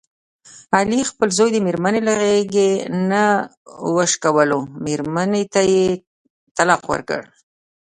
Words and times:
علي 0.77 1.01
خپل 1.09 1.29
زوی 1.37 1.49
د 1.53 1.57
مېرمني 1.65 2.01
له 2.07 2.13
غېږې 2.21 2.69
نه 3.09 3.23
وشکولو، 3.95 4.59
مېرمنې 4.85 5.43
ته 5.53 5.61
یې 5.73 5.85
طلاق 6.57 6.83
ورکړ. 6.91 7.21